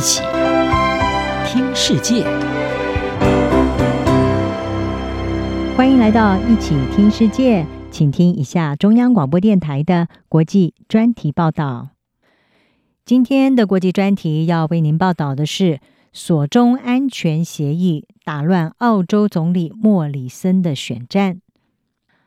[0.00, 0.22] 一起
[1.44, 2.24] 听世界，
[5.76, 11.90] 欢迎来到一起听世界，请听一下中央广播电台的国际专题报道。
[13.04, 15.80] 今天的国际专题要为您报道的是：
[16.14, 21.42] 索中安全协议打乱澳洲总理莫里森的选战。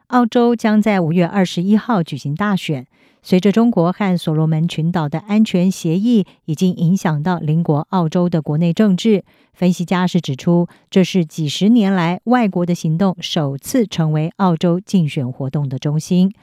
[0.10, 2.86] 澳洲将在五月二十一号举行大选。
[3.26, 16.34] 随着中国和所罗门群岛的安全协议已经影响到邻国澳洲的国内政治，分析家是指出，这是几十年来外国的行动首次成为澳洲竞选活动的中心。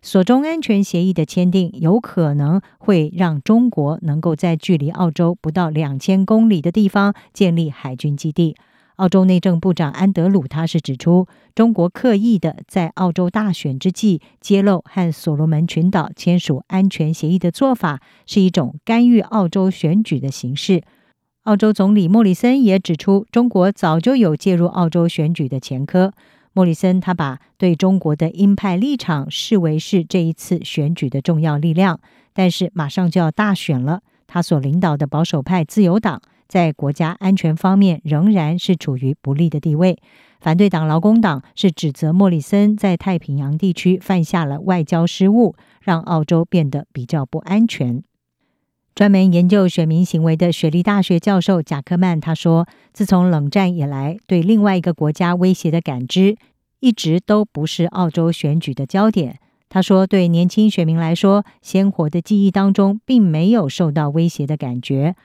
[0.00, 8.56] 所中安全协议的签订有可能会让中国能够在距离澳洲不到两千公里的地方建立海军基地。
[8.96, 20.82] 澳洲内政部长安德鲁他是指出，中国刻意的在澳洲大选之际揭露和所罗门群岛签署安全协议的做法，是一种干预澳洲选举的形式。
[21.44, 26.12] 澳洲总理莫里森也指出，中国早就有介入澳洲选举的前科。
[26.52, 31.98] 莫里森他把对中国的鹰派立场视为是这一次选举的重要力量，
[32.34, 36.20] 但是马上就要大选了，他所领导的保守派自由党。
[36.52, 39.98] 在国家安全方面仍然是处于不利的地位。
[40.38, 48.02] 反对党劳工党是指责莫里森在太平洋地区犯下了外交失误，让澳洲变得比较不安全。
[48.94, 56.36] 专门研究选民行为的雪梨大学教授贾克曼他说：“自从冷战以来，对另外一个国家威胁的感知
[56.80, 59.38] 一直都不是澳洲选举的焦点。”
[59.70, 65.16] 他说：“对年轻选民来说，鲜活的记忆当中并没有受到威胁的感觉。”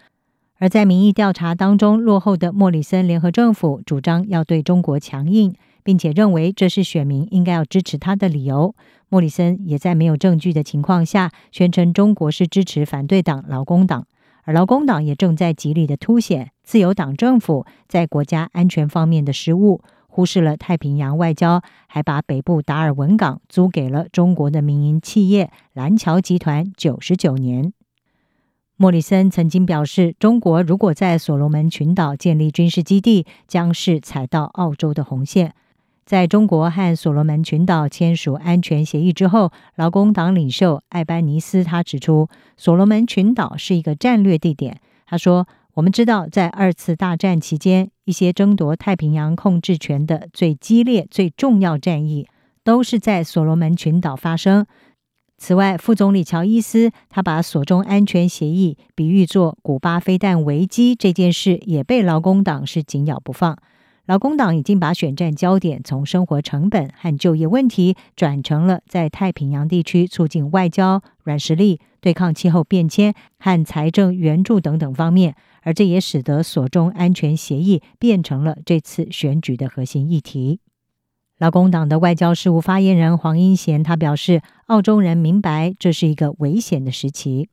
[0.59, 8.73] 而在民意调查当中落后的莫里森联合政府主张要对中国强硬，并且认为这是选民应该要支持他的理由。
[9.09, 14.05] 莫里森也在没有证据的情况下宣称中国是支持反对党劳工党，
[14.43, 27.71] 而劳工党也正在极力的凸显自由党政府在国家安全方面的失误，忽视了太平洋外交，还把北部达尔文港租给了中国的民营企业蓝桥集团九十九年。
[28.79, 35.55] 莫里森曾经表示，中国如果在所罗门群岛建立军事基地，将是踩到澳洲的红线。
[36.05, 44.79] 在中国和所罗门群岛签署安全协议之后，劳工党领袖艾班尼斯他指出，所罗门群岛是一个战略地点。
[45.07, 52.27] 他说：“我们知道，在二次大战期间，一些争夺太平洋控制权的最激烈、最重要战役，
[52.63, 54.67] 都是在所罗门群岛发生。”
[55.37, 63.55] 此外，副总理乔伊斯他把索中安全协议比喻作古巴飞弹危机这件事，也被劳工党是紧咬不放。
[64.07, 80.61] 劳工党已经把选战焦点从生活成本和就业问题转成了在太平洋地区促进外交、软实力、对抗气候变迁和财政援助等等方面，而这也使得索中安全协议变成了这次选举的核心议题。
[81.37, 87.49] 劳工党的外交事务发言人黄英贤他表示，澳洲人明白这是一个危险的时期。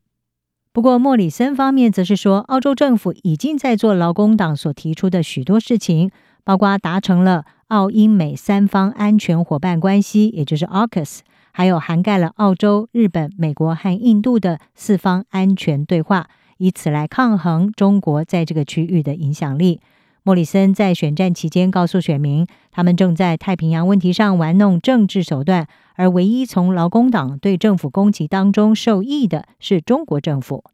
[0.72, 6.10] 不过，莫里森方面则是说，澳洲政府已经在做劳工党所提出的许多事情，
[6.42, 11.18] 包括达成了澳英美三方安全伙伴关系，也就是 AUKUS，
[11.52, 19.80] 还有涵盖了澳洲、日本、美国和印度的四方安全对话，以此来抗衡中国在这个区域的影响力。
[20.26, 30.64] 莫里森在选战期间告诉选民，他们正在太平洋问题上玩弄政治手段，而唯一从劳工党对政府攻击当中受益的是中国政府。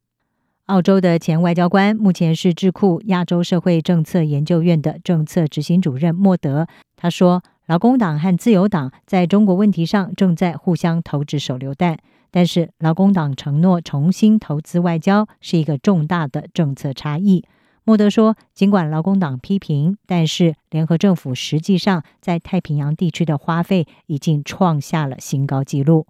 [0.66, 11.99] 澳洲的前外交官，目前是智库亚洲社会政策研究院的政策执行主任莫德，他说，劳工党和自由党在中国问题上正在互相投掷手榴弹，
[12.31, 17.44] 但是劳工党承诺重新投资外交是一个重大的政策差异。
[17.91, 26.06] 莫德说：“尽管劳工党批评，但是联合政府实际上在太平洋地区的花费已经创下了新高纪录。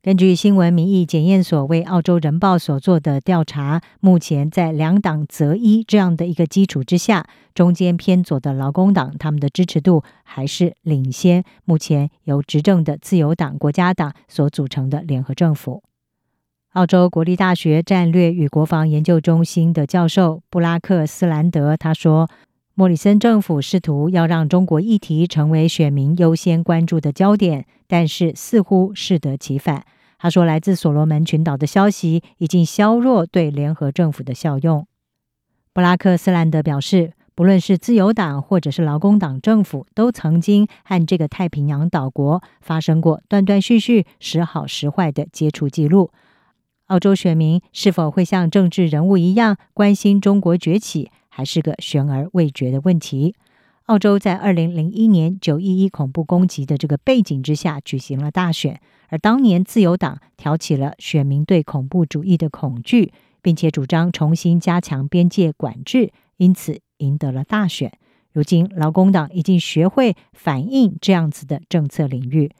[0.00, 15.82] 根据新闻民意检验所为澳洲人报所做的调查，目前在两党择一这样的一个基础之下，中间偏左的劳工党他们的支持度还是领先目前由执政的自由党国家党所组成的联合政府。”
[16.74, 22.28] 澳洲国立大学战略与国防研究中心的教授布拉克斯兰德他说
[22.74, 29.84] ：“莫里森政府试图要让中国议题成为选民优先关注的焦点，但是似乎适得其反。”
[30.18, 34.84] 他说：“来自所罗门群岛的消息已经削弱对联合政府的效用。”
[35.72, 46.10] 布拉克斯兰德表示：“不论是自由党或者是劳工党政府，都曾经和这个太平洋岛国发生过断断续续、时好时坏的接触记录。”
[46.86, 53.34] 澳洲选民是否会像政治人物一样关心中国崛起，还是个悬而未决的问题。
[53.84, 67.92] 澳洲在二零零一年九一一恐怖攻击的这个背景之下举行了大选，而当年自由党挑起了选民对恐怖主义的恐惧，并且主张重新加强边界管制，因此赢得了大选。
[68.32, 72.50] 如今劳工党已经学会反映这样子的政策领域。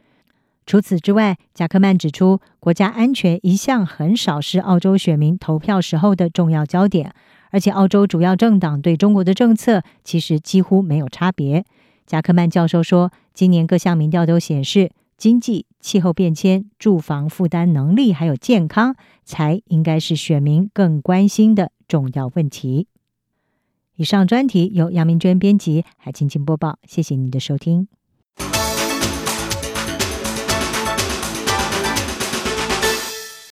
[0.67, 7.15] 除此之外，贾克曼指出，国家安全一向很少是澳洲选民投票时候的重要焦点，
[7.51, 11.65] 而且澳洲主要政党对中国的政策其实几乎没有差别。
[12.07, 22.89] 贾克曼教授说，今年各项民调都显示，经济、气候变迁、住房负担能力还有健康，才应该是选民更关心的重要问题。
[23.97, 27.87] 以上专题由杨明娟编辑，还请播报，谢谢您的收听。